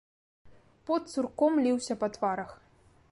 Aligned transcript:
Пот 0.87 1.03
цурком 1.15 1.61
ліўся 1.67 1.99
па 2.05 2.13
тварах. 2.17 2.51